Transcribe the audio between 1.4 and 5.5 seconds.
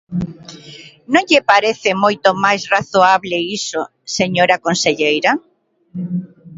parece moito máis razoable iso, señora conselleira?